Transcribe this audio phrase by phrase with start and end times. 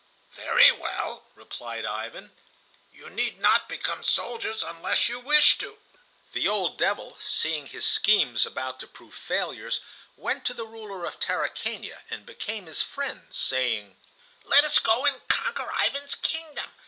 [0.31, 2.35] "Very well," replied Ivan,
[2.91, 5.77] "you need not become soldiers unless you wish to."
[6.33, 9.79] The old devil, seeing his schemes about to prove failures,
[10.17, 13.95] went to the ruler of Tarakania and became his friend, saying:
[14.43, 16.71] "Let us go and conquer Ivan's kingdom.